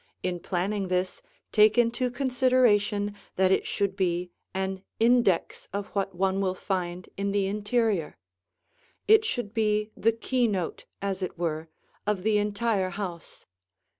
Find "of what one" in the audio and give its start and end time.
5.73-6.41